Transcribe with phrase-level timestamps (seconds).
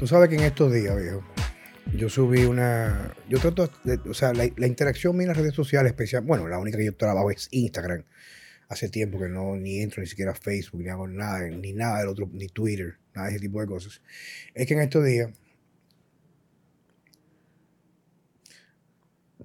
[0.00, 1.22] Tú sabes que en estos días, viejo,
[1.94, 3.14] yo subí una.
[3.28, 4.00] Yo trato de.
[4.08, 6.22] O sea, la, interacción mía en las redes sociales, especial.
[6.22, 8.04] Bueno, la única que yo trabajo es Instagram.
[8.70, 11.98] Hace tiempo que no ni entro ni siquiera a Facebook, ni hago nada, ni nada
[11.98, 14.00] del otro, ni Twitter, nada de ese tipo de cosas.
[14.54, 15.30] Es que en estos días.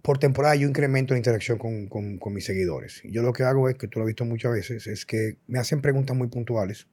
[0.01, 3.01] Por temporada yo incremento la interacción con, con mis seguidores.
[3.03, 5.59] Yo lo que hago es, que tú lo has visto muchas veces, es que me
[5.59, 6.87] hacen preguntas muy puntuales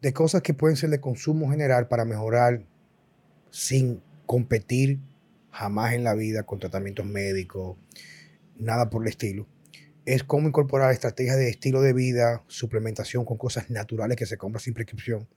[0.00, 2.62] de cosas que pueden ser de consumo general para mejorar
[3.50, 4.98] sin competir
[5.50, 7.76] jamás en la vida con tratamientos médicos,
[8.56, 9.46] nada por el estilo.
[10.04, 14.60] Es cómo incorporar estrategias de estilo de vida, suplementación con cosas naturales que se compran
[14.60, 15.28] sin prescripción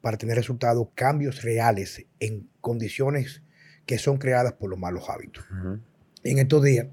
[0.00, 3.42] para tener resultados, cambios reales en condiciones
[3.86, 5.44] que son creadas por los malos hábitos.
[6.22, 6.86] En estos días,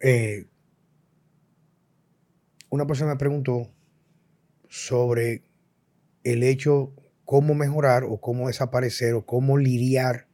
[0.00, 0.46] eh,
[2.70, 3.70] una persona me preguntó
[4.68, 5.42] sobre
[6.24, 6.94] el hecho
[7.24, 10.26] cómo mejorar o cómo desaparecer o cómo lidiar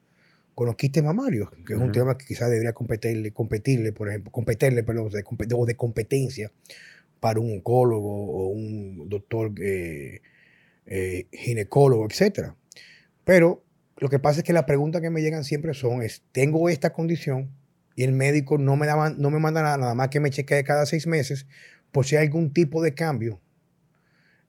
[0.54, 4.32] con los quistes mamarios, que es un tema que quizás debería competirle, competirle, por ejemplo,
[4.32, 6.50] competirle, perdón, de, o de competencia
[7.20, 10.20] para un oncólogo o un doctor eh,
[10.86, 12.54] eh, ginecólogo, etc.
[13.24, 13.62] Pero
[13.98, 16.92] lo que pasa es que las preguntas que me llegan siempre son, es, tengo esta
[16.92, 17.50] condición
[17.94, 20.64] y el médico no me, da, no me manda nada, nada más que me chequee
[20.64, 21.46] cada seis meses
[21.92, 23.40] por si hay algún tipo de cambio.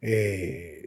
[0.02, 0.78] Eh,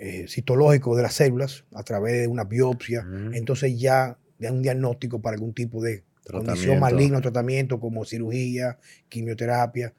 [0.00, 3.04] eh, citológico de las células a través de una biopsia.
[3.32, 9.94] Entonces ya de un diagnóstico para algún tipo de condición maligna, tratamiento como cirugía, quimioterapia,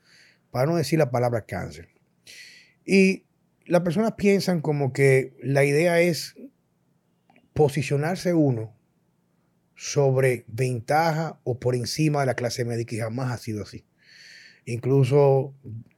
[0.51, 1.89] para no decir la palabra cáncer.
[2.85, 3.25] Y
[3.65, 6.35] las personas piensan como que la idea es
[7.53, 8.73] posicionarse uno
[9.75, 13.85] sobre ventaja o por encima de la clase médica y jamás ha sido así.
[14.65, 15.53] Incluso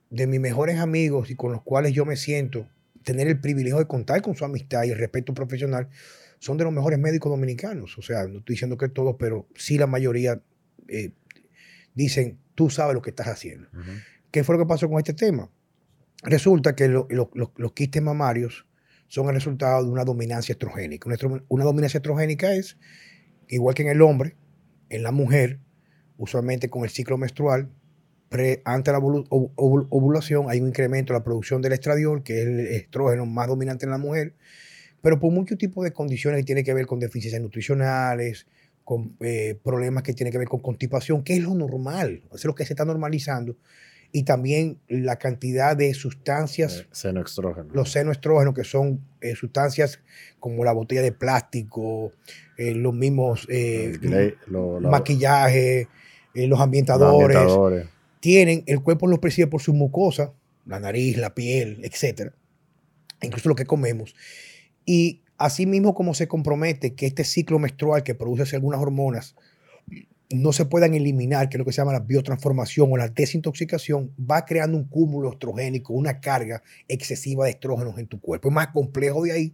[0.10, 2.68] de mis mejores amigos y con los cuales yo me siento
[3.04, 5.90] tener el privilegio de contar con su amistad y el respeto profesional,
[6.40, 7.98] son de los mejores médicos dominicanos.
[7.98, 10.42] O sea, no estoy diciendo que todos, pero sí la mayoría
[10.88, 11.12] eh,
[11.94, 13.70] dicen, tú sabes lo que estás haciendo.
[14.32, 15.52] ¿Qué fue lo que pasó con este tema?
[16.24, 18.66] Resulta que los quistes mamarios
[19.08, 21.10] son el resultado de una dominancia estrogénica.
[21.10, 22.78] Una, una dominancia estrogénica es,
[23.48, 24.36] igual que en el hombre,
[24.90, 25.60] en la mujer,
[26.18, 27.70] usualmente con el ciclo menstrual,
[28.64, 33.26] ante la ovulación hay un incremento en la producción del estradiol, que es el estrógeno
[33.26, 34.34] más dominante en la mujer,
[35.02, 38.48] pero por muchos tipos de condiciones que tienen que ver con deficiencias nutricionales,
[38.86, 42.56] con eh, problemas que tienen que ver con constipación, que es lo normal, es lo
[42.56, 43.58] que se está normalizando,
[44.14, 46.86] y también la cantidad de sustancias.
[46.92, 47.70] Senoestrógeno.
[47.74, 50.00] Los senoestrógenos, que son eh, sustancias
[50.40, 52.14] como la botella de plástico,
[52.58, 53.48] eh, los mismos
[54.80, 55.90] maquillaje,
[56.34, 57.90] los ambientadores
[58.22, 60.34] tienen, el cuerpo los percibe por su mucosa,
[60.66, 62.32] la nariz, la piel, etc.
[63.22, 64.16] Incluso lo que comemos.
[64.86, 69.36] Y así mismo como se compromete que este ciclo menstrual que produce algunas hormonas
[70.30, 74.14] no se puedan eliminar, que es lo que se llama la biotransformación o la desintoxicación,
[74.18, 78.48] va creando un cúmulo estrogénico, una carga excesiva de estrógenos en tu cuerpo.
[78.48, 79.54] Es más complejo de ahí,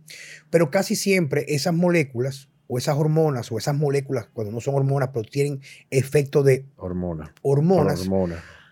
[0.52, 5.10] pero casi siempre esas moléculas o esas hormonas o esas moléculas, cuando no son hormonas,
[5.14, 8.08] pero tienen efecto de hormonas, hormonas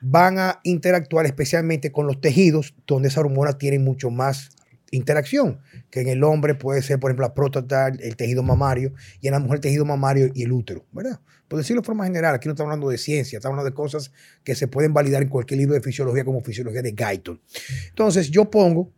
[0.07, 4.51] van a interactuar especialmente con los tejidos donde esa hormona tiene mucho más
[4.91, 9.27] interacción, que en el hombre puede ser, por ejemplo, la próstata, el tejido mamario, y
[9.27, 11.19] en la mujer el tejido mamario y el útero, ¿verdad?
[11.47, 14.11] Por decirlo de forma general, aquí no estamos hablando de ciencia, estamos hablando de cosas
[14.43, 17.41] que se pueden validar en cualquier libro de fisiología como fisiología de Guyton.
[17.89, 18.91] Entonces, yo pongo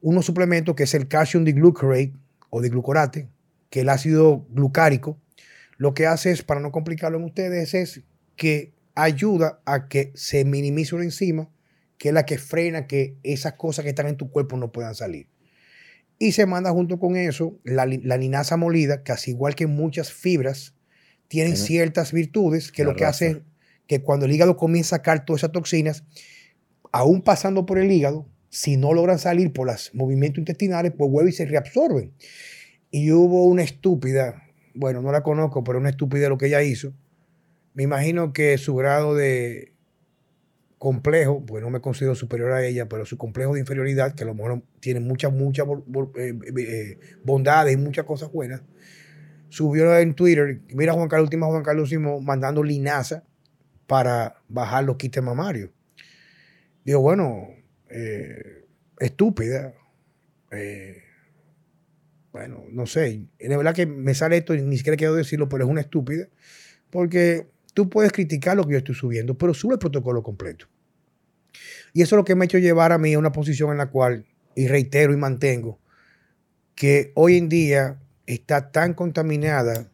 [0.00, 2.12] unos suplementos que es el calcium diglucarate
[2.50, 3.28] o diglucorate,
[3.68, 5.18] que el ácido glucárico,
[5.76, 8.02] lo que hace es, para no complicarlo en ustedes, es
[8.36, 11.50] que ayuda a que se minimice una enzima,
[11.98, 14.94] que es la que frena que esas cosas que están en tu cuerpo no puedan
[14.94, 15.28] salir.
[16.18, 20.12] Y se manda junto con eso la, la linaza molida, que así igual que muchas
[20.12, 20.74] fibras,
[21.32, 23.42] tienen ciertas virtudes que lo que hace
[23.86, 26.04] que cuando el hígado comienza a sacar todas esas toxinas,
[26.92, 31.32] aún pasando por el hígado, si no logran salir por los movimientos intestinales, pues vuelven
[31.32, 32.12] y se reabsorben.
[32.90, 34.42] Y hubo una estúpida,
[34.74, 36.92] bueno, no la conozco, pero una estúpida lo que ella hizo,
[37.74, 39.72] me imagino que su grado de
[40.82, 44.26] complejo, pues no me considero superior a ella, pero su complejo de inferioridad, que a
[44.26, 45.64] lo mejor tiene muchas, muchas
[46.16, 48.62] eh, eh, bondades y muchas cosas buenas,
[49.48, 53.22] subió en Twitter, mira Juan Carlos, última Juan Carlos Simón mandando linaza
[53.86, 55.70] para bajar los quites mamarios.
[56.84, 57.50] Digo, bueno,
[57.88, 58.66] eh,
[58.98, 59.74] estúpida.
[62.32, 63.28] bueno, no sé.
[63.38, 66.26] De verdad que me sale esto y ni siquiera quiero decirlo, pero es una estúpida.
[66.90, 70.66] Porque Tú puedes criticar lo que yo estoy subiendo, pero sube el protocolo completo.
[71.92, 73.78] Y eso es lo que me ha hecho llevar a mí a una posición en
[73.78, 75.78] la cual, y reitero y mantengo,
[76.74, 79.90] que hoy en día está tan contaminada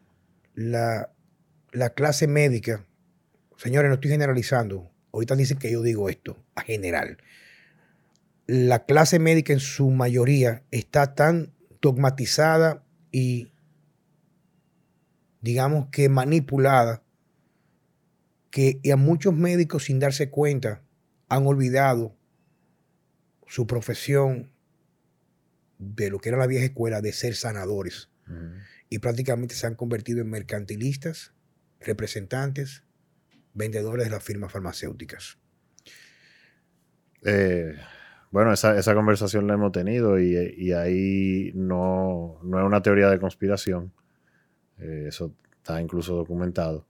[0.55, 1.13] la,
[1.71, 2.85] la clase médica.
[3.57, 4.91] Señores, no estoy generalizando.
[5.11, 7.17] Ahorita dicen que yo digo esto, a general.
[8.47, 13.51] La clase médica en su mayoría está tan dogmatizada y,
[15.41, 17.03] digamos que manipulada,
[18.49, 20.81] que a muchos médicos sin darse cuenta
[21.27, 22.15] han olvidado
[23.47, 24.51] su profesión
[25.77, 28.09] de lo que era la vieja escuela de ser sanadores.
[28.89, 31.33] Y prácticamente se han convertido en mercantilistas,
[31.79, 32.83] representantes,
[33.55, 35.39] vendedores de las firmas farmacéuticas.
[37.23, 37.75] Eh,
[38.29, 43.91] bueno, esa, conversación la hemos tenido y, ahí no, no, es una teoría de conspiración.
[44.77, 46.85] Eh, eso está incluso documentado.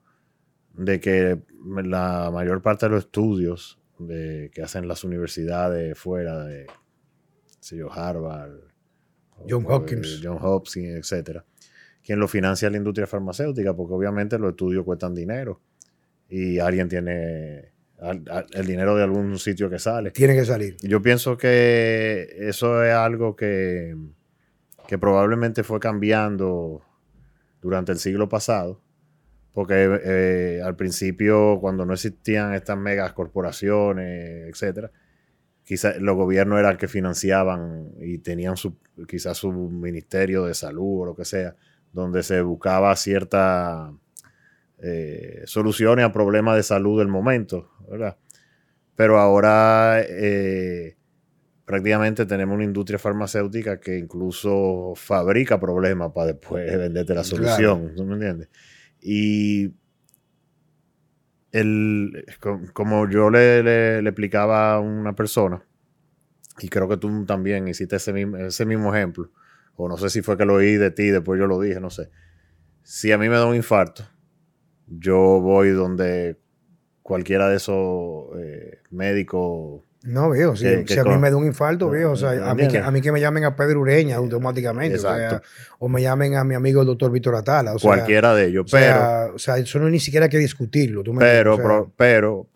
[0.73, 1.41] De que
[1.83, 6.67] la mayor parte de los estudios de, que hacen las universidades fuera de
[7.91, 8.59] Harvard,
[9.47, 11.45] John Hopkins, John Hopkins, etcétera,
[12.03, 15.61] quien lo financia la industria farmacéutica, porque obviamente los estudios cuestan dinero
[16.29, 17.73] y alguien tiene
[18.53, 20.11] el dinero de algún sitio que sale.
[20.11, 20.77] Tiene que salir.
[20.81, 23.95] Yo pienso que eso es algo que,
[24.87, 26.81] que probablemente fue cambiando
[27.61, 28.81] durante el siglo pasado
[29.53, 34.91] porque eh, al principio, cuando no existían estas megas corporaciones, etcétera,
[35.63, 41.01] quizás los gobiernos eran los que financiaban y tenían su, quizás su ministerio de salud
[41.01, 41.55] o lo que sea,
[41.91, 43.91] donde se buscaba ciertas
[44.79, 48.17] eh, soluciones a problemas de salud del momento, ¿verdad?
[48.95, 50.95] Pero ahora eh,
[51.65, 58.05] prácticamente tenemos una industria farmacéutica que incluso fabrica problemas para después venderte la solución, ¿tú
[58.05, 58.49] me entiendes?
[59.01, 59.73] Y
[61.51, 62.25] el,
[62.73, 65.63] como yo le, explicaba a una persona,
[66.59, 69.31] y creo que tú también hiciste ese mismo, ese mismo ejemplo,
[69.75, 71.89] o no sé si fue que lo oí de ti, después yo lo dije, no
[71.89, 72.09] sé.
[72.83, 74.03] Si a mí me da un infarto,
[74.87, 76.37] yo voy donde
[77.01, 82.11] cualquiera de esos eh, médicos no, viejo, si, a mí me da un infarto, viejo,
[82.11, 84.97] o sea, a mí, que, a mí que me llamen a Pedro Ureña automáticamente,
[85.77, 87.75] o, me llamen a mi amigo el doctor Víctor Atala.
[87.75, 89.35] O Cualquiera de ellos, pero...
[89.35, 91.03] o sea, eso no hay ni siquiera que discutirlo.
[91.17, 92.47] pero, pero,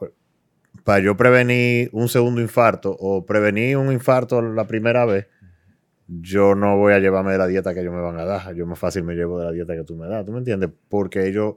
[0.85, 5.27] para yo prevenir un segundo infarto o prevenir un infarto la primera vez,
[6.07, 8.53] yo no voy a llevarme de la dieta que ellos me van a dar.
[8.53, 10.69] Yo más fácil me llevo de la dieta que tú me das, ¿tú me entiendes?
[10.87, 11.55] Porque ellos,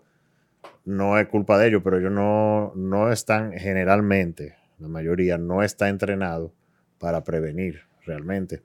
[0.85, 5.89] no es culpa de ellos, pero ellos no, no están generalmente la mayoría no está
[5.89, 6.53] entrenado
[6.99, 8.63] para prevenir realmente.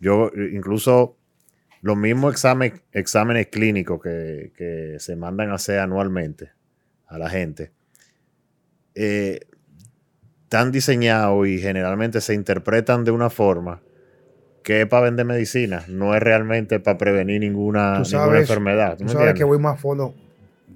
[0.00, 1.16] Yo incluso
[1.82, 2.34] los mismos
[2.92, 6.50] exámenes clínicos que, se mandan a hacer anualmente
[7.06, 7.72] a la gente,
[8.94, 9.40] eh,
[10.44, 13.82] están diseñados y generalmente se interpretan de una forma
[14.62, 18.96] que es para vender medicina, no es realmente para prevenir ninguna, enfermedad.
[18.96, 20.14] ¿Tú, sabes que voy más a fondo,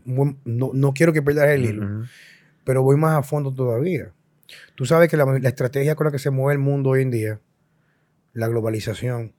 [0.04, 2.02] no, quiero que pierdas el hilo,
[2.64, 4.12] pero voy más a fondo todavía.
[4.74, 7.40] Tú sabes que la, estrategia con la que se mueve el mundo hoy en día,
[8.32, 9.34] la globalización,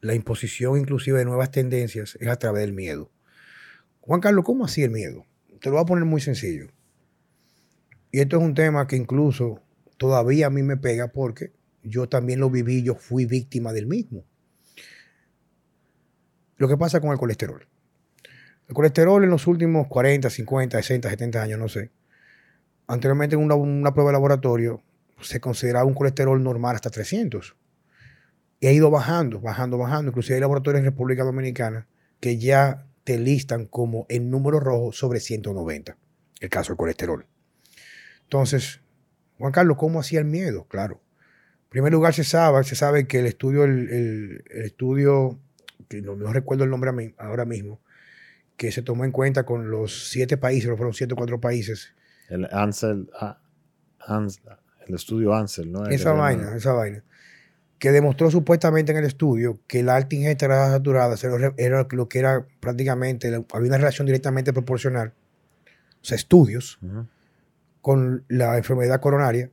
[0.00, 3.10] la imposición inclusive de nuevas tendencias, es a través del miedo.
[4.00, 5.26] Juan Carlos, ¿cómo así el miedo?
[5.60, 6.68] Te lo voy a poner muy sencillo.
[8.10, 9.60] Y esto es un tema que incluso
[9.96, 11.52] todavía a mí me pega porque
[11.82, 14.24] yo también lo viví, yo fui víctima del mismo.
[16.56, 17.66] Lo que pasa con el colesterol.
[18.68, 21.90] El colesterol en los últimos 40, 50, 60, 70 años, no sé,
[22.88, 24.82] anteriormente en una, prueba de laboratorio
[25.20, 27.54] se consideraba un colesterol normal hasta 300.
[28.60, 30.10] Y ha ido bajando, bajando, bajando.
[30.10, 31.86] Inclusive hay laboratorios en República Dominicana
[32.18, 35.96] que ya te listan como el número rojo sobre 190,
[36.40, 37.26] el caso del colesterol.
[38.24, 38.80] Entonces,
[39.38, 40.66] Juan Carlos, ¿cómo hacía el miedo?
[40.66, 41.00] Claro.
[41.64, 45.38] En primer lugar, se sabe, se sabe que el estudio, el, estudio,
[45.88, 47.80] que no, recuerdo el nombre ahora mismo,
[48.56, 51.94] que se tomó en cuenta con los siete países, fueron siete o cuatro países,
[52.28, 53.38] el Ansel, ah,
[54.86, 55.86] el estudio Ansel, ¿no?
[55.86, 57.02] Esa vaina, esa vaina.
[57.78, 61.22] Que demostró supuestamente en el estudio que la alta ingesta de grasas saturadas
[61.56, 65.12] era lo que era prácticamente, había una relación directamente proporcional,
[66.02, 66.78] o sea, estudios,
[67.80, 69.50] con la enfermedad coronaria.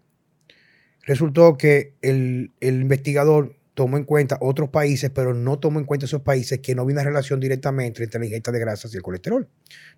[1.03, 6.05] Resultó que el, el investigador tomó en cuenta otros países, pero no tomó en cuenta
[6.05, 9.03] esos países que no había una relación directamente entre la ingesta de grasas y el
[9.03, 9.47] colesterol.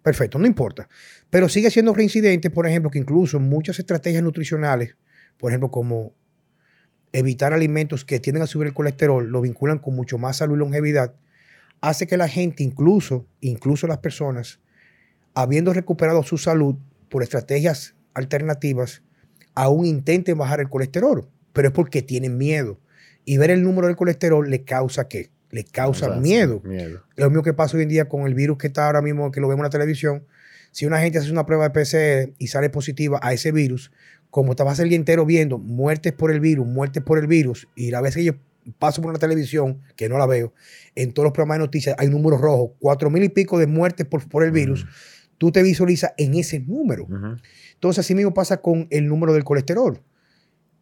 [0.02, 0.90] Perfecto, no importa.
[1.30, 4.98] Pero sigue siendo reincidente, por ejemplo, que incluso muchas estrategias nutricionales,
[5.38, 6.16] por ejemplo, como
[7.14, 10.60] evitar alimentos que tienden a subir el colesterol, lo vinculan con mucho más salud y
[10.60, 11.14] longevidad,
[11.80, 14.60] hace que la gente, incluso, incluso las personas,
[15.36, 16.76] habiendo recuperado su salud
[17.10, 19.04] por estrategias alternativas,
[19.54, 22.80] aún intenten bajar el colesterol, pero es porque tienen miedo
[23.28, 25.30] y ver el número del colesterol le causa qué?
[25.52, 26.62] le causa miedo.
[26.64, 27.04] miedo.
[27.16, 29.40] Lo mismo que pasa hoy en día con el virus que está ahora mismo, que
[29.40, 30.26] lo vemos en la televisión.
[30.72, 33.92] Si una gente hace una prueba de PCR y sale positiva a ese virus,
[34.30, 37.68] como te vas el día entero viendo muertes por el virus, muertes por el virus,
[37.76, 38.34] y la vez que yo
[38.78, 40.54] paso por una televisión, que no la veo,
[40.96, 44.06] en todos los programas de noticias hay números rojos, cuatro mil y pico de muertes
[44.06, 44.86] por, por el virus,
[45.38, 47.08] tú te visualizas en ese número.
[47.74, 50.02] Entonces, así mismo pasa con el número del colesterol.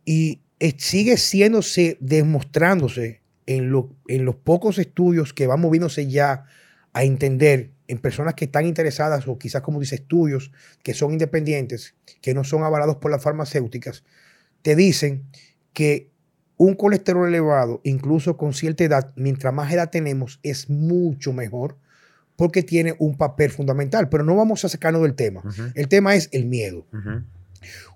[0.06, 0.42] Y
[0.78, 6.46] sigue siéndose, demostrándose en, lo- en los pocos estudios que van moviéndose ya
[6.94, 11.94] a entender en personas que están interesadas o quizás como dice estudios que son independientes,
[12.22, 14.04] que no son avalados por las farmacéuticas,
[14.62, 15.24] te dicen
[15.74, 16.10] que
[16.58, 21.78] un colesterol elevado, incluso con cierta edad, mientras más edad tenemos, es mucho mejor
[22.38, 24.10] porque tiene un papel fundamental.
[24.10, 25.42] Pero no vamos a sacarnos del tema.
[25.76, 26.88] El tema es el miedo.
[26.94, 27.24] Ujú.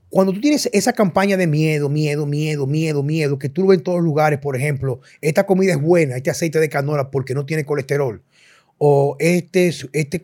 [0.10, 3.78] Cuando tú tienes esa campaña de miedo, miedo, miedo, miedo, miedo, que tú lo ves
[3.78, 7.46] en todos lugares, por ejemplo, esta comida es buena, este aceite de canola porque no
[7.46, 8.24] tiene colesterol,
[8.80, 10.22] o este, este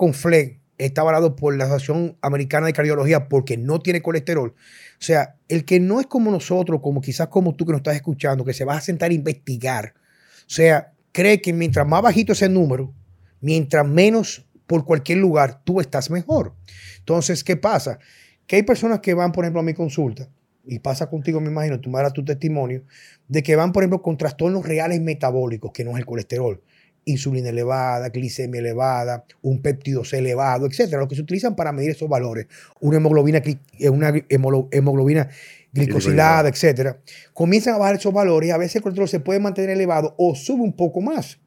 [0.77, 4.49] está avalado por la Asociación Americana de Cardiología porque no tiene colesterol.
[4.49, 7.95] O sea, el que no es como nosotros, como quizás como tú que nos estás
[7.95, 12.33] escuchando, que se va a sentar a investigar, o sea, cree que mientras más bajito
[12.33, 12.93] ese número,
[13.39, 16.53] mientras menos por cualquier lugar, tú estás mejor.
[16.99, 17.99] Entonces, ¿qué pasa?
[18.47, 20.29] Que hay personas que van, por ejemplo, a mi consulta,
[20.67, 22.83] y pasa contigo, me imagino, tú me darás tu testimonio,
[23.27, 26.61] de que van, por ejemplo, con trastornos reales metabólicos, que no es el colesterol,
[27.05, 31.91] insulina elevada, glicemia elevada, un péptido C elevado, etcétera, lo que se utilizan para medir
[31.91, 32.47] esos valores,
[32.81, 33.41] una hemoglobina,
[33.79, 35.29] eh, una hemoglobina
[35.71, 36.99] glicosilada, etcétera,
[37.33, 40.33] comienzan a bajar esos valores y a veces el colesterol se puede mantener elevado o
[40.35, 41.39] sube un poco más.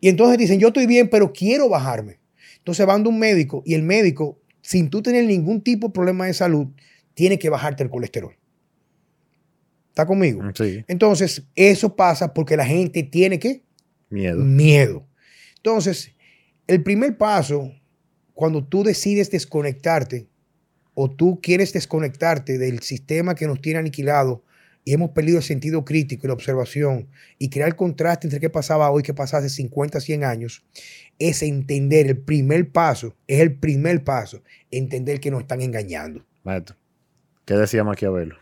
[0.00, 2.18] Y entonces dicen, yo estoy bien, pero quiero bajarme.
[2.58, 6.26] Entonces van de un médico y el médico, sin tú tener ningún tipo de problema
[6.26, 6.68] de salud,
[7.14, 8.34] tiene que bajarte el colesterol.
[9.90, 10.42] ¿Está conmigo?
[10.54, 13.62] Sí, Entonces, eso pasa porque la gente tiene que
[14.08, 14.42] miedo.
[14.42, 15.06] miedo.
[15.56, 16.12] Entonces,
[16.66, 17.70] el primer paso,
[18.32, 20.28] cuando tú decides desconectarte
[20.94, 24.42] o tú quieres desconectarte del sistema que nos tiene aniquilado
[24.84, 27.08] y hemos perdido el sentido crítico y la observación
[27.38, 30.64] y crear el contraste entre qué pasaba hoy y qué pasaba hace 50, 100 años,
[31.18, 36.24] es entender el primer paso, es el primer paso, entender que nos están engañando.
[36.42, 36.76] Maestro,
[37.44, 38.36] ¿qué decía Maquiavelo?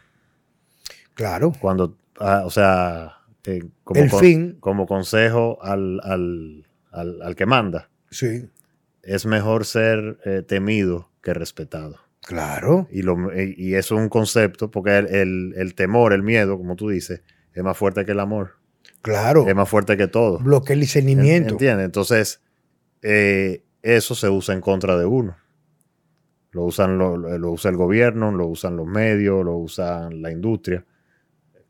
[1.14, 7.20] Claro, Cuando, ah, o sea, eh, como, el con- fin, como consejo al, al, al,
[7.22, 8.48] al que manda, sí,
[9.02, 11.96] es mejor ser eh, temido que respetado.
[12.34, 16.56] Claro, Y, lo, y eso es un concepto, porque el, el- el temor, el miedo,
[16.56, 17.22] como tú dices,
[17.52, 18.52] es más fuerte que el amor.
[19.02, 19.46] claro.
[19.48, 20.38] Es más fuerte que todo.
[20.38, 21.50] Bloquea el discernimiento.
[21.54, 21.84] ¿Entiendes?
[21.86, 22.40] Entonces,
[23.02, 25.36] eh, eso se usa en contra de uno.
[26.52, 30.84] Lo, usan lo, lo usa el gobierno, lo usan los medios, lo usan la industria.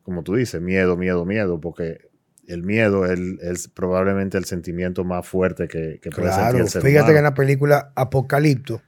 [0.02, 2.08] Como tú dices, miedo, miedo, miedo, porque
[2.46, 6.58] el miedo es, el- es probablemente el sentimiento más fuerte que, que puede sentir Claro,
[6.58, 8.82] el ser fíjate que en la película Apocalipto,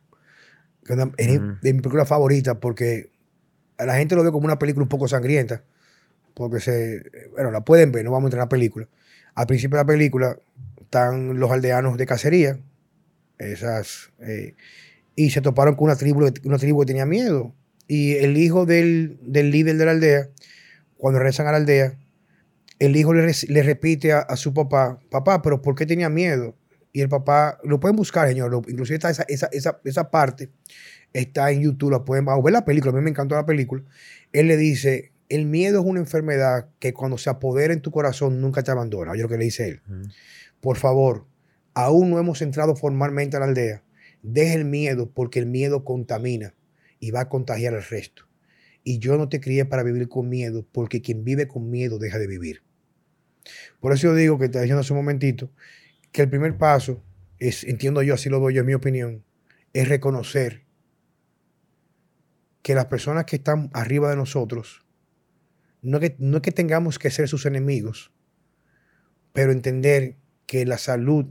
[0.85, 1.47] que es una- es Ujú.
[1.62, 3.11] de mi película favorita, porque
[3.79, 5.62] a la gente lo ve como una película un poco sangrienta,
[6.35, 8.89] porque se, bueno, la pueden ver, no vamos a entrar en la película.
[9.35, 10.37] Al principio de la película
[10.81, 12.59] están los aldeanos de cacería,
[13.39, 14.55] esas, eh,
[15.17, 17.55] y se toparon con una tribu, una tribu que tenía miedo.
[17.89, 20.29] Y el hijo del, del líder de la aldea,
[20.97, 21.95] cuando regresan a la aldea,
[22.79, 26.55] el hijo le, le repite a, a su papá, papá, pero ¿por qué tenía miedo?
[26.93, 30.51] Y el papá, lo pueden buscar, señor, lo- inclusive está esa, esa, esa, esa parte,
[31.13, 33.83] está en YouTube, la pueden o ver la película, a mí me encantó la película.
[34.33, 38.41] Él le dice, el miedo es una enfermedad que cuando se apodera en tu corazón
[38.41, 39.81] nunca te abandona, oye lo que le dice él.
[40.61, 41.27] Por favor,
[41.75, 43.83] aún no hemos entrado formalmente a la aldea,
[44.23, 46.55] deja el miedo porque el miedo contamina
[47.01, 48.25] y va a contagiar al resto.
[48.85, 52.19] Y yo no te crié para vivir con miedo, porque quien vive con miedo deja
[52.19, 52.63] de vivir.
[53.81, 55.51] Por eso yo digo que te diciendo hace un momentito,
[56.12, 57.02] que el primer paso
[57.38, 59.25] es, entiendo yo, así lo doy yo en mi opinión,
[59.73, 60.62] es reconocer
[62.62, 64.85] que las personas que están arriba de nosotros,
[65.81, 68.12] no, que, no es que tengamos que ser sus enemigos,
[69.33, 70.16] pero entender
[70.47, 71.26] que la salud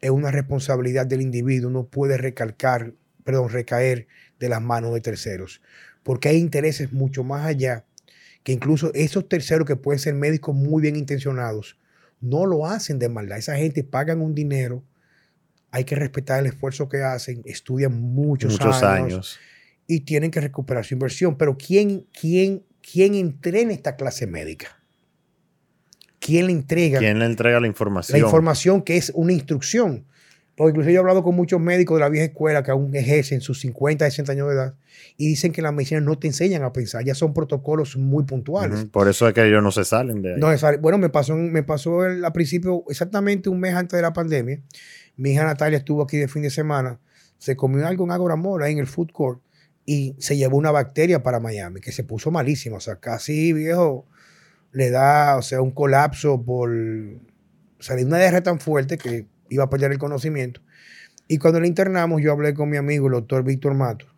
[0.00, 4.06] es una responsabilidad del individuo, no puede recalcar, perdón, recaer
[4.38, 5.62] de las manos de terceros,
[6.02, 7.86] porque hay intereses mucho más allá
[8.42, 11.78] que incluso esos terceros que pueden ser médicos muy bien intencionados,
[12.24, 13.38] no lo hacen de maldad.
[13.38, 14.82] Esa gente pagan un dinero,
[15.70, 19.38] hay que respetar el esfuerzo que hacen, estudian muchos, Muchos años, años.
[19.86, 21.36] y tienen que recuperar su inversión.
[21.36, 24.80] Pero ¿quién, quién, quién entrena esta clase médica?
[26.20, 28.18] ¿Quién le entrega ¿Quién le entrega la la información?
[28.18, 30.06] información que es una instrucción?
[30.56, 33.40] Porque incluso yo he hablado con muchos médicos de la vieja escuela que aún ejercen
[33.40, 34.74] sus 50, 60 años de edad
[35.16, 38.84] y dicen que las medicinas no te enseñan a pensar, ya son protocolos muy puntuales.
[38.84, 40.40] Por eso es que ellos no se salen de ahí.
[40.40, 40.48] No
[40.80, 44.60] Bueno, me pasó, me pasó al principio, exactamente un mes antes de la pandemia.
[45.16, 47.00] Mi hija Natalia estuvo aquí de fin de semana,
[47.38, 49.40] se comió algo en Agoramor ahí en el food court
[49.86, 52.76] y se llevó una bacteria para Miami que se puso malísima.
[52.76, 54.06] O sea, casi viejo
[54.72, 56.70] le da, o sea, un colapso por
[57.78, 60.60] salir una diarrea tan fuerte que iba a perder el conocimiento.
[61.26, 64.08] Y cuando le internamos, yo hablé con mi amigo, el doctor Víctor Matos,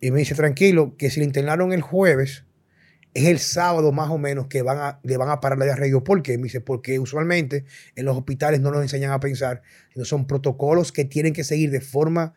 [0.00, 2.44] y me dice, tranquilo, que si le internaron el jueves,
[3.12, 6.00] es el sábado más o menos que van a, le van a parar la diarrea.
[6.00, 6.38] ¿por qué?
[6.38, 7.64] Me dice, porque usualmente
[7.96, 9.62] en los hospitales no nos enseñan a pensar,
[9.92, 12.34] sino son protocolos que tienen que seguir de forma,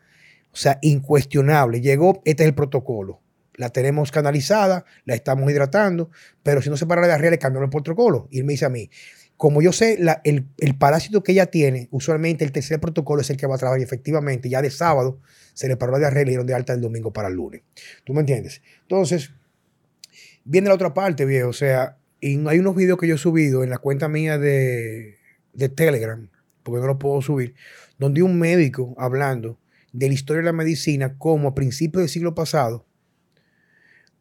[0.52, 1.80] o sea, incuestionable.
[1.80, 3.20] Llegó, este es el protocolo.
[3.56, 6.10] La tenemos canalizada, la estamos hidratando,
[6.42, 8.28] pero si no se para la diarrea, le cambiamos el protocolo.
[8.30, 8.90] Y él me dice a mí,
[9.44, 13.46] como yo sé, el, parásito que ella tiene, usualmente el tercer protocolo es el que
[13.46, 15.20] va a trabajar y efectivamente ya de sábado
[15.52, 17.60] se le paró la diarrea y le dieron de alta el domingo para el lunes.
[18.04, 18.62] ¿Tú me entiendes?
[18.80, 19.32] Entonces,
[20.46, 21.50] viene la otra parte, viejo.
[21.50, 25.18] O sea, hay unos videos que yo he subido en la cuenta mía de,
[25.52, 26.26] de Telegram,
[26.62, 27.54] porque no lo puedo subir,
[27.98, 29.58] donde un médico hablando
[29.92, 32.86] de la historia de la medicina, como a principios del siglo pasado,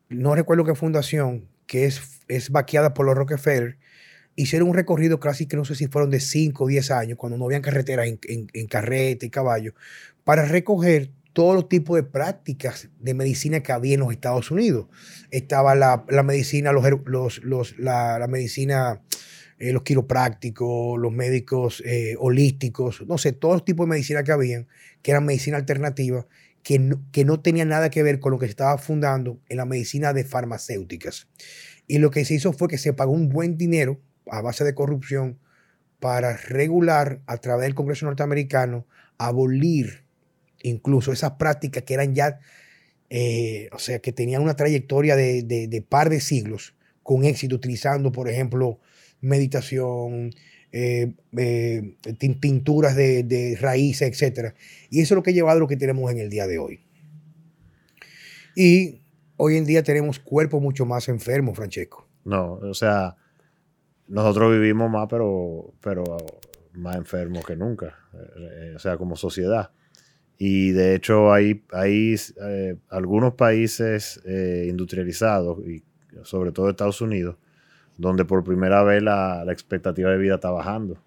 [0.09, 3.77] no recuerdo qué fundación, que es, es vaqueada por los Rockefeller,
[4.35, 7.37] hicieron un recorrido casi que no sé si fueron de 5 o 10 años, cuando
[7.37, 8.19] no habían carreteras en,
[8.53, 9.73] en, carreta y caballo,
[10.23, 14.87] para recoger todos los tipos de prácticas de medicina que había en los Estados Unidos.
[15.31, 16.85] Estaba la, medicina, los,
[17.43, 19.01] los, la, medicina,
[19.57, 24.31] eh, los quiroprácticos, los médicos eh, holísticos, no sé, todos los tipos de medicina que
[24.31, 24.67] habían,
[25.01, 26.27] que eran medicina alternativa,
[26.61, 29.57] que no, que no tenían nada que ver con lo que se estaba fundando en
[29.57, 31.27] la medicina de farmacéuticas.
[31.87, 33.99] Y lo que se hizo fue que se pagó un buen dinero
[34.29, 35.39] a base de corrupción
[35.99, 38.85] para regular a través del Congreso norteamericano,
[39.17, 40.03] abolir
[40.63, 42.39] incluso esas prácticas que eran ya,
[43.09, 48.29] eh, o sea, que tenían una trayectoria de, par de siglos con éxito, utilizando, por
[48.29, 48.79] ejemplo,
[49.21, 50.33] meditación,
[50.71, 51.95] eh, eh,
[52.39, 54.53] pinturas de, de, raíces, etc.
[54.89, 56.59] Y eso es lo que ha llevado a lo que tenemos en el día de
[56.59, 56.81] hoy.
[58.55, 59.01] Y
[59.37, 62.07] hoy en día tenemos cuerpos mucho más enfermos, Francesco.
[62.25, 63.15] No, o sea,
[64.07, 66.03] nosotros vivimos más, pero, pero
[66.73, 69.71] más enfermos que nunca, eh, o sea, como sociedad.
[70.37, 75.83] Y de hecho hay, hay eh, algunos países eh, industrializados, y
[76.23, 77.37] sobre todo Estados Unidos,
[77.97, 80.97] donde por primera vez la, expectativa de vida está bajando.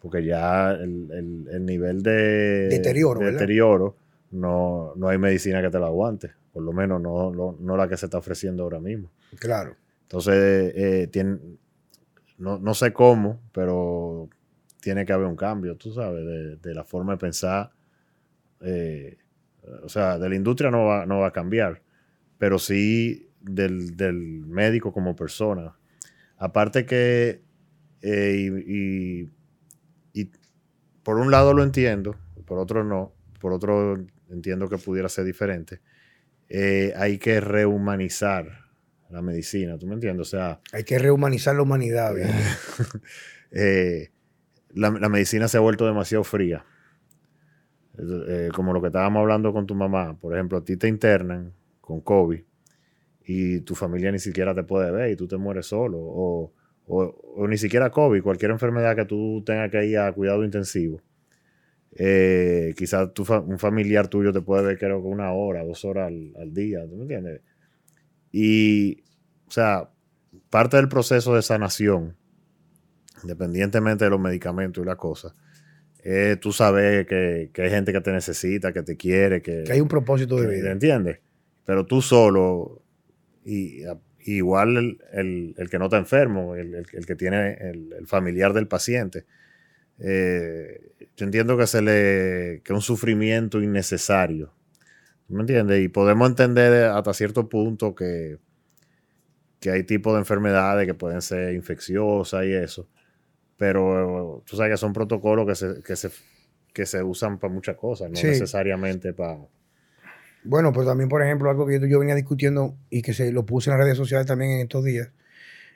[0.00, 3.96] Porque ya el, nivel de deterioro, deterioro
[4.30, 6.30] no, no, hay medicina que te lo aguante.
[6.52, 9.10] Por lo menos no, no, la que se está ofreciendo ahora mismo.
[9.38, 9.74] Claro.
[10.02, 11.58] Entonces, tienen
[12.38, 14.28] no, sé cómo, pero
[14.80, 16.24] tiene que haber un cambio, tú sabes,
[16.60, 17.70] de, la forma de pensar.
[18.60, 19.16] Eh,
[19.82, 21.82] o sea, de la industria no va, no va a cambiar,
[22.38, 25.76] pero sí del, médico como persona.
[26.38, 27.42] Aparte que,
[28.02, 29.30] eh, y,
[31.02, 35.80] por un lado lo entiendo, por otro no, por otro entiendo que pudiera ser diferente,
[36.48, 38.65] eh, hay que rehumanizar
[39.10, 40.26] la medicina, ¿tú me entiendes?
[40.26, 40.60] O sea...
[40.72, 42.14] Hay que rehumanizar la humanidad.
[43.52, 44.10] eh,
[44.74, 46.64] la, medicina se ha vuelto demasiado fría.
[47.98, 51.52] Eh, como lo que estábamos hablando con tu mamá, por ejemplo, a ti te internan
[51.80, 52.42] con COVID
[53.24, 55.98] y tu familia ni siquiera te puede ver y tú te mueres solo.
[55.98, 56.52] O,
[56.86, 61.00] o, ni siquiera COVID, cualquier enfermedad que tú tengas que ir a cuidado intensivo.
[61.98, 63.08] Eh, quizás
[63.46, 66.86] un familiar tuyo te puede ver creo que una hora, dos horas al, al día,
[66.86, 67.40] ¿tú me entiendes?
[68.38, 69.02] Y,
[69.46, 69.88] o sea,
[70.50, 72.18] parte del proceso de sanación,
[73.22, 75.34] independientemente de los medicamentos y la cosa,
[76.42, 80.38] tú sabes que, hay gente que te necesita, que te quiere, que, hay un propósito
[80.38, 80.70] de vida.
[80.70, 81.20] ¿Entiendes?
[81.64, 82.82] Pero tú solo,
[83.42, 83.84] y,
[84.26, 89.24] igual el, que no está enfermo, el, que tiene el, familiar del paciente,
[89.98, 94.52] eh, yo entiendo que se le que es un sufrimiento innecesario
[95.28, 95.82] ¿Me entiendes?
[95.82, 98.38] Y podemos entender hasta cierto punto que,
[99.60, 102.88] que hay tipos de enfermedades que pueden ser infecciosas y eso.
[103.56, 106.10] Pero tú sabes que son protocolos que se, que se,
[106.72, 109.38] que se usan para muchas cosas, no necesariamente para...
[110.44, 113.70] Bueno, pues también, por ejemplo, algo que yo venía discutiendo y que se lo puse
[113.70, 115.10] en las redes sociales también en estos días,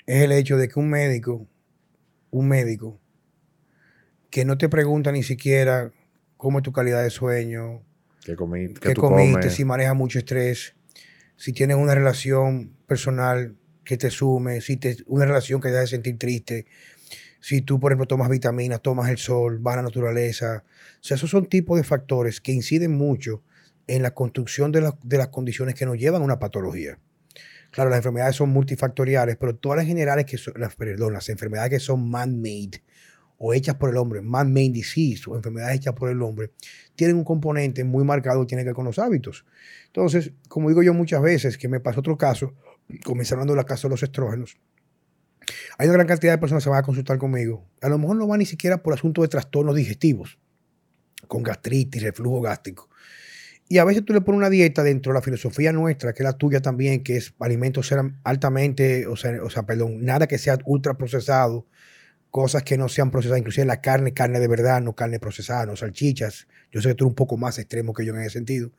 [0.07, 1.49] es el hecho de que un médico,
[2.31, 3.01] un médico,
[4.31, 5.91] que no te pregunta ni siquiera
[6.37, 7.83] cómo es tu calidad de sueño,
[8.25, 9.51] ¿Qué, comiste?
[9.51, 10.75] Si manejas mucho estrés,
[11.37, 15.89] si tienes una relación personal que te sume, si te, una relación que te hace
[15.89, 16.67] sentir triste.
[17.41, 20.65] si tú, por ejemplo, tomas vitaminas, tomas el sol, vas a la naturaleza.
[20.67, 23.43] O sea, esos son tipos de factores que inciden mucho
[23.87, 26.99] en la construcción de, las condiciones que nos llevan a una patología.
[27.71, 31.71] Claro, las enfermedades son multifactoriales, pero todas las generales que son, las, perdón, las enfermedades
[31.71, 32.83] que son man-made
[33.43, 36.51] o hechas por el hombre, man-made disease o enfermedades hechas por el hombre,
[36.95, 39.47] tienen un componente muy marcado que tiene que ver con los hábitos.
[39.87, 42.53] Entonces, como digo yo muchas veces, que me pasó otro caso,
[43.03, 44.59] comenzando hablando de la casa de los estrógenos,
[45.79, 47.67] hay una gran cantidad de personas que se van a consultar conmigo.
[47.81, 50.39] A lo mejor no van ni siquiera por asuntos de trastornos digestivos,
[51.27, 52.91] con gastritis, reflujo gástrico.
[53.71, 56.25] Y a veces tú le pones una dieta dentro de la filosofía nuestra, que es
[56.25, 57.91] la tuya también, que es alimentos
[58.23, 61.67] altamente, o sea, o sea, perdón, nada que sea ultra procesado,
[62.31, 65.77] cosas que no sean procesadas, inclusive la carne, carne de verdad, no carne procesada, no
[65.77, 66.47] salchichas.
[66.71, 68.71] Yo sé que tú eres un poco más extremo que yo en ese sentido.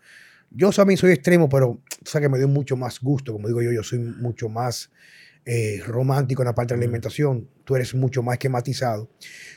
[0.50, 3.62] Yo también soy extremo, pero o sea que me dio mucho más gusto, como digo
[3.62, 4.92] yo, yo soy mucho más
[5.46, 9.10] eh, romántico en la parte de la alimentación, tú eres mucho más esquematizado.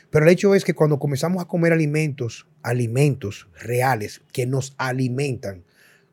[0.09, 5.63] Pero el hecho es que cuando comenzamos a comer alimentos, alimentos reales que nos alimentan,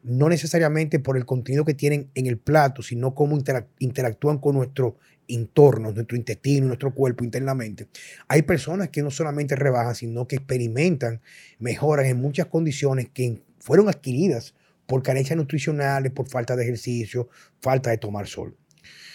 [0.03, 3.39] no necesariamente por el contenido que tienen en el plato, sino cómo
[3.79, 7.89] interactúan con nuestro entorno, nuestro intestino, nuestro cuerpo internamente.
[8.29, 11.21] Hay personas que no solamente rebajan, sino que experimentan
[11.59, 14.55] mejoras en muchas condiciones que fueron adquiridas
[14.87, 17.29] por carencias nutricionales, por falta de ejercicio,
[17.61, 18.57] falta de tomar sol.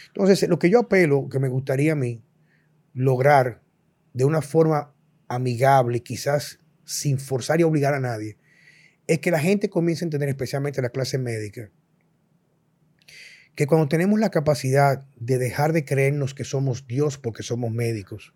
[0.08, 2.24] Entonces, lo que yo apelo, que me gustaría a mí
[2.93, 3.62] lograr
[4.13, 4.93] de una forma
[5.28, 8.38] amigable, quizás sin forzar y obligar a nadie,
[9.06, 11.70] es que la gente comience a entender, especialmente la clase médica,
[13.58, 18.36] que cuando tenemos la capacidad de dejar de creernos que somos Dios porque somos médicos,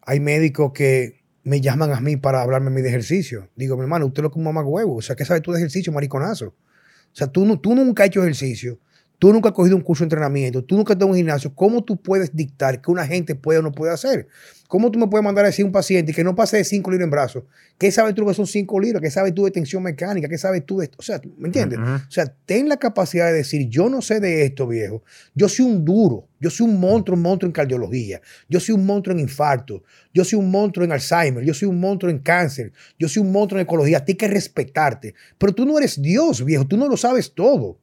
[0.00, 3.50] hay médicos que me llaman a mí para hablarme de ejercicio.
[3.54, 4.96] Digo, mi hermano, usted lo que un mamá huevo.
[4.96, 6.46] O sea, ¿qué sabes tú de ejercicio, mariconazo?
[6.46, 8.80] O sea, tú, tú nunca has hecho ejercicio.
[9.18, 11.54] Tú nunca has cogido un curso de entrenamiento, tú nunca has estado en un gimnasio.
[11.54, 14.28] ¿Cómo tú puedes dictar que una gente puede o no puede hacer?
[14.68, 16.90] ¿Cómo tú me puedes mandar a decir a un paciente que no pase de 5
[16.90, 17.44] libras en brazos?
[17.78, 19.00] ¿Qué sabes tú que son 5 libras?
[19.00, 20.28] ¿Qué sabes tú de tensión mecánica?
[20.28, 20.96] ¿Qué sabes tú de esto?
[20.98, 21.78] O sea, ¿me entiendes?
[21.78, 25.02] O sea, ten la capacidad de decir, yo no sé de esto, viejo.
[25.34, 26.26] Yo soy un duro.
[26.40, 28.20] Yo soy un monstruo, un monstruo en cardiología.
[28.48, 29.82] Yo soy un monstruo en infarto.
[30.12, 31.44] Yo soy un monstruo en Alzheimer.
[31.44, 32.72] Yo soy un monstruo en cáncer.
[32.98, 33.98] Yo soy un monstruo en ecología.
[33.98, 35.14] A ti hay que respetarte.
[35.38, 36.66] Pero tú no eres Dios, viejo.
[36.66, 37.78] Tú no lo sabes todo.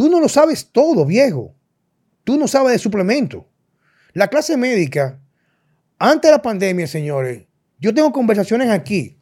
[0.00, 1.54] Tú no lo sabes todo, viejo.
[2.24, 3.46] Tú no sabes de suplemento.
[4.14, 5.20] La clase médica,
[5.98, 7.42] antes de la pandemia, señores,
[7.78, 9.18] yo tengo conversaciones aquí.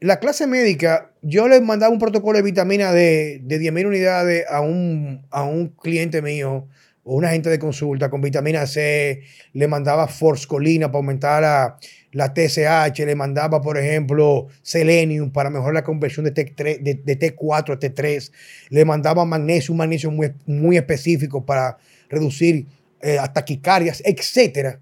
[0.00, 4.60] La clase médica, yo le mandaba un protocolo de vitamina D de 10.000 unidades a
[4.60, 6.66] un, a un cliente mío
[7.04, 11.78] o un agente de consulta con vitamina C, le mandaba forscolina para aumentar la,
[12.12, 17.74] la TSH, le mandaba, por ejemplo, selenium para mejorar la conversión de, T3, de, T4
[17.74, 18.32] a T3,
[18.70, 22.66] le mandaba magnesio, un magnesio muy, muy específico para reducir
[23.00, 24.78] eh, taquicarias, etc.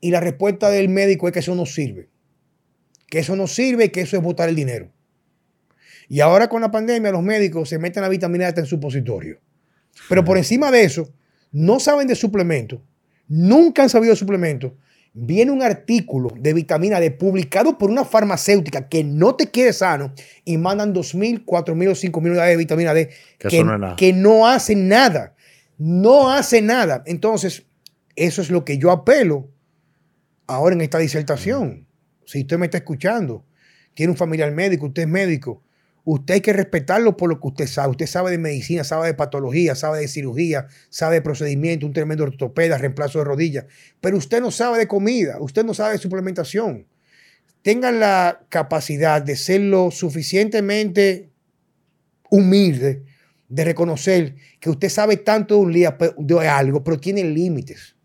[0.00, 2.08] Y la respuesta del médico es que eso no sirve,
[3.08, 4.90] que eso no sirve y que eso es botar el dinero.
[6.08, 9.40] Y ahora con la pandemia los médicos se meten la vitamina D en supositorio.
[10.08, 11.12] Pero por encima de eso,
[11.52, 12.82] no saben de suplemento,
[13.28, 14.76] nunca han sabido de suplemento
[15.12, 20.12] viene un artículo de vitamina D publicado por una farmacéutica que no te quiere sano
[20.44, 24.88] y mandan 2.000, 4.000 o 5.000 unidades de vitamina D que, no que no hacen
[24.88, 25.34] nada.
[25.78, 27.02] No hace nada.
[27.06, 27.64] Entonces,
[28.14, 29.48] eso es lo que yo apelo
[30.46, 31.86] ahora en esta disertación.
[32.26, 33.44] Si usted me está escuchando,
[33.94, 35.62] tiene un familiar médico, usted es médico,
[36.04, 37.90] Usted hay que respetarlo por lo que usted sabe.
[37.90, 42.24] Usted sabe de medicina, sabe de patología, sabe de cirugía, sabe de procedimiento, un tremendo
[42.24, 43.66] ortopeda, reemplazo de rodillas.
[44.00, 46.86] Pero usted no sabe de comida, usted no sabe de suplementación.
[47.62, 51.30] Tengan la capacidad de ser lo suficientemente
[52.30, 53.02] humilde
[53.48, 57.96] de reconocer que usted sabe tanto de un día de algo, pero tiene límites.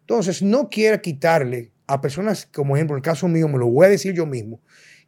[0.00, 3.90] Entonces, no quiera quitarle a personas, como ejemplo, el caso mío, me lo voy a
[3.90, 4.60] decir yo mismo,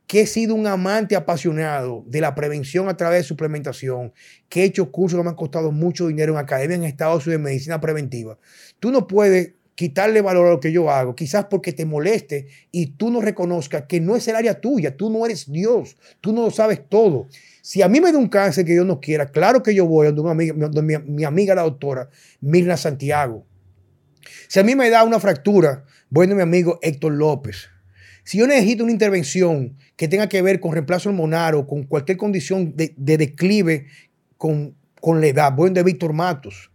[0.06, 4.12] que he sido un amante apasionado de la prevención a través de suplementación,
[4.48, 7.42] que he hecho cursos que me han costado mucho dinero en academia en Estados Unidos
[7.42, 8.38] de medicina preventiva.
[8.80, 12.86] Tú no puedes quitarle valor a lo que yo hago, quizás porque te moleste y
[12.92, 16.42] tú no reconozcas que no es el área tuya, tú no eres Dios, tú no
[16.42, 17.26] lo sabes todo.
[17.62, 20.06] Si a mí me da un cáncer que Dios no quiera, claro que yo voy
[20.06, 22.08] a una amiga, mi, mi amiga la doctora
[22.40, 23.46] Mirna Santiago.
[24.48, 25.84] Si a mí me da una fractura,
[26.22, 27.68] a mi amigo Héctor López.
[28.22, 32.18] Si yo necesito una intervención que tenga que ver con reemplazo hormonal o con cualquier
[32.18, 33.86] condición de, declive
[34.36, 36.70] con, con, la edad, voy de Víctor Matos.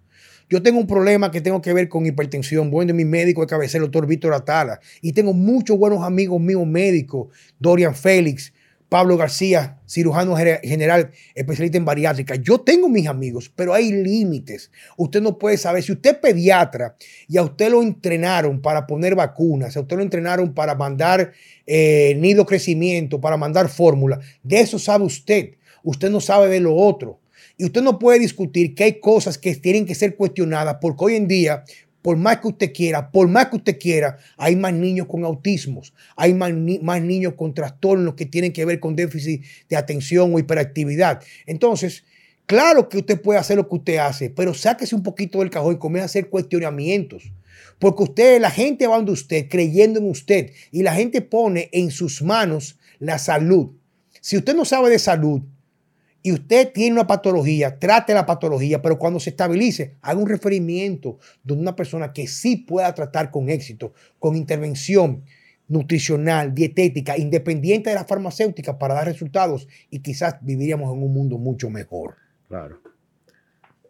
[0.49, 3.47] Yo tengo un problema que tengo que ver con hipertensión, voy de mi médico de
[3.47, 4.79] cabecera, el doctor Víctor Atala.
[5.01, 7.27] Y tengo muchos buenos amigos míos médicos,
[7.59, 8.51] Dorian Félix,
[8.89, 12.35] Pablo García, cirujano general, especialista en bariátrica.
[12.35, 14.71] Yo tengo mis amigos, pero hay límites.
[14.97, 15.83] Usted no puede saber.
[15.83, 16.95] Si usted es pediatra
[17.27, 21.31] y a usted lo entrenaron para poner vacunas, a usted lo entrenaron para mandar
[21.67, 25.51] eh, nido crecimiento, para mandar fórmula, de eso sabe usted.
[25.83, 27.19] Usted no sabe de lo otro.
[27.57, 31.15] Y usted no puede discutir que hay cosas que tienen que ser cuestionadas porque hoy
[31.15, 31.63] en día
[32.01, 35.93] por más que usted quiera, por más que usted quiera, hay más niños con autismos,
[36.15, 41.21] hay más, niños con trastornos que tienen que ver con déficit de atención o hiperactividad.
[41.45, 42.05] Entonces,
[42.45, 45.75] claro que usted puede hacer lo que usted hace, pero sáquese un poquito del cajón
[45.75, 47.31] y comience a hacer cuestionamientos.
[47.77, 51.91] Porque usted, la gente va donde usted creyendo en usted y la gente pone en
[51.91, 53.71] sus manos la salud.
[54.21, 55.41] Si usted no sabe de salud,
[56.21, 61.17] y usted tiene una patología, trate la patología, pero cuando se estabilice, haga un referimiento
[61.43, 65.23] de una persona que sí pueda tratar con éxito, con intervención
[65.69, 71.37] nutricional, dietética, independiente de la farmacéutica para dar resultados y quizás viviríamos en un mundo
[71.37, 72.15] mucho mejor.
[72.47, 72.81] Claro.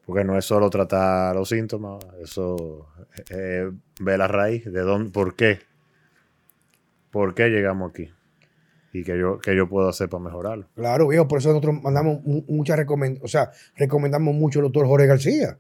[0.06, 2.90] Porque no es solo tratar los síntomas, eso
[3.30, 5.60] eh, ve la raíz de dónde, por qué.
[7.12, 8.10] ¿Por qué llegamos aquí?
[8.94, 10.68] Y que yo, que yo puedo hacer para mejorarlo.
[10.76, 15.08] Claro, viejo, por eso nosotros mandamos muchas recomendaciones, o sea, recomendamos mucho al doctor Jorge
[15.08, 15.58] García.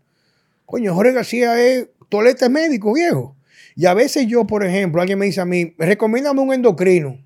[0.65, 3.35] Coño, Jorge García es tolete médico, viejo.
[3.75, 7.17] Y a veces yo, por ejemplo, alguien me dice a mí, recomiéndame un endocrino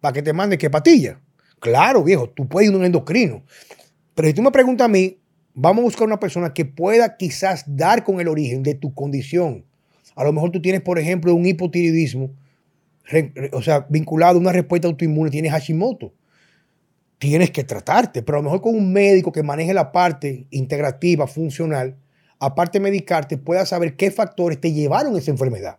[0.00, 1.20] para que te mande que patilla.
[1.60, 3.44] Claro, viejo, tú puedes ir a un endocrino.
[4.14, 5.18] Pero si tú me preguntas a mí,
[5.54, 9.64] vamos a buscar una persona que pueda quizás dar con el origen de tu condición.
[10.16, 12.34] A lo mejor tú tienes, por ejemplo, un hipotiroidismo
[13.52, 16.12] o sea, vinculado a una respuesta autoinmune, tienes Hashimoto.
[17.18, 21.26] Tienes que tratarte, pero a lo mejor con un médico que maneje la parte integrativa,
[21.26, 21.96] funcional,
[22.40, 25.78] aparte de medicarte, pueda saber qué factores te llevaron a esa enfermedad.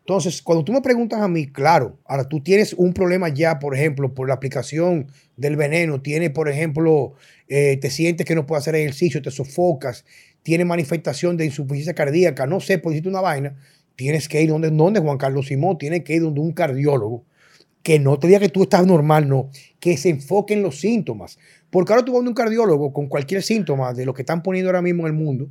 [0.00, 3.74] Entonces, cuando tú me preguntas a mí, claro, ahora tú tienes un problema ya, por
[3.74, 7.14] ejemplo, por la aplicación del veneno, tienes, por ejemplo,
[7.48, 10.04] eh, te sientes que no puedes hacer ejercicio, te sofocas,
[10.42, 13.56] tienes manifestación de insuficiencia cardíaca, no sé, por decirte una vaina,
[13.96, 17.24] tienes que ir donde, donde Juan Carlos Simón, tienes que ir donde un cardiólogo
[17.82, 19.50] que no te diga que tú estás normal, no,
[19.80, 21.38] que se enfoque en los síntomas.
[21.70, 24.68] Porque ahora tú vas donde un cardiólogo con cualquier síntoma de lo que están poniendo
[24.68, 25.50] ahora mismo en el mundo,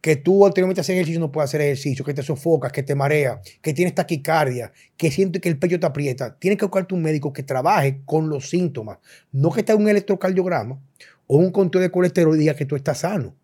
[0.00, 3.40] que tú anteriormente haces ejercicio no puedes hacer ejercicio, que te sofocas, que te marea,
[3.60, 7.32] que tienes taquicardia, que sientes que el pecho te aprieta, tienes que buscarte un médico
[7.32, 8.98] que trabaje con los síntomas,
[9.32, 10.80] no que te haga un electrocardiograma
[11.26, 13.34] o un conteo de colesterol y diga que tú estás sano.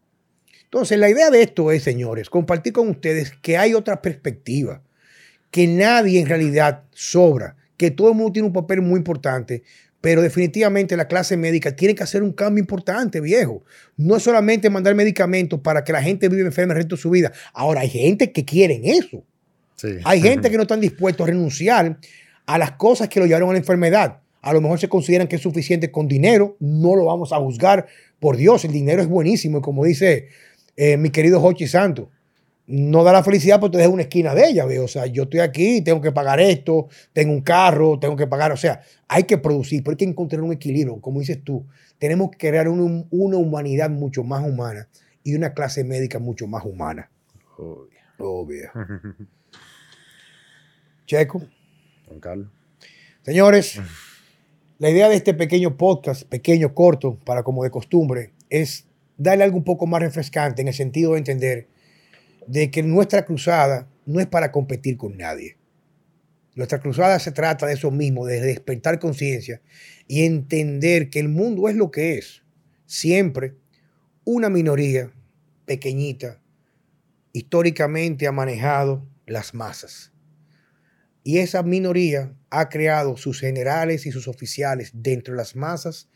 [0.74, 4.82] Entonces, la idea de esto es, señores, compartir con ustedes que hay otra perspectiva,
[5.52, 9.62] que nadie en realidad sobra, que todo el mundo tiene un papel muy importante,
[10.00, 13.62] pero definitivamente la clase médica tiene que hacer un cambio importante, viejo.
[13.96, 17.10] No es solamente mandar medicamentos para que la gente viva enferma el resto de su
[17.10, 17.30] vida.
[17.52, 19.22] Ahora, hay gente que quiere eso.
[20.02, 21.98] Hay gente que no están dispuestos a renunciar
[22.46, 24.18] a las cosas que lo llevaron a la enfermedad.
[24.42, 27.86] A lo mejor se consideran que es suficiente con dinero, no lo vamos a juzgar.
[28.18, 30.28] Por Dios, el dinero es buenísimo y como dice
[30.76, 32.08] eh, mi querido Jochi Santos,
[32.66, 35.40] no da la felicidad porque te deja una esquina de ella, O sea, yo estoy
[35.40, 39.36] aquí, tengo que pagar esto, tengo un carro, tengo que pagar, o sea, hay que
[39.38, 41.66] producir, pero hay que encontrar un equilibrio, como dices tú.
[41.98, 44.88] Tenemos que crear una, humanidad mucho más humana
[45.22, 47.10] y una clase médica mucho más humana.
[47.58, 47.98] Obvio.
[48.18, 48.70] Obvio.
[51.06, 51.42] Checo.
[52.08, 52.48] Don Carlos.
[53.22, 53.80] Señores,
[54.78, 59.58] la idea de este pequeño podcast, pequeño, corto, para como de costumbre, es darle algo
[59.58, 61.68] un poco más refrescante en el sentido de entender
[62.46, 65.56] de que nuestra cruzada no es para competir con nadie.
[66.54, 69.60] Nuestra cruzada se trata de eso mismo, de despertar conciencia
[70.06, 72.42] y entender que el mundo es lo que es.
[72.86, 73.54] Siempre
[74.24, 75.12] una minoría
[75.66, 76.40] pequeñita
[77.32, 80.12] históricamente ha manejado las masas.
[81.24, 86.08] Y esa minoría ha creado sus generales y sus oficiales dentro de las masas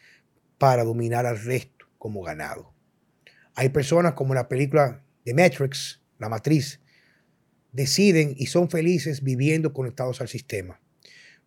[0.59, 2.78] para dominar al resto como ganado.
[3.59, 6.79] Hay personas como la película de Matrix, La Matriz,
[7.73, 10.81] deciden y son felices viviendo conectados al sistema.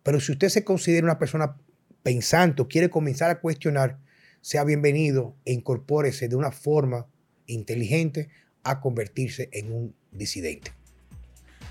[0.02, 1.56] Pero si usted se considera una persona
[2.02, 3.98] pensante o quiere comenzar a cuestionar,
[4.42, 7.06] sea bienvenido e incorpórese de una forma
[7.46, 8.28] inteligente
[8.62, 10.72] a convertirse en un disidente.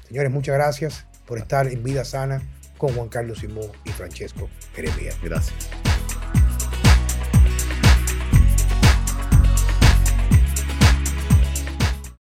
[0.07, 2.41] Señores, muchas gracias por estar en Vida Sana
[2.79, 5.19] con Juan Carlos Simón y Francesco Jeremías.
[5.21, 5.69] Gracias.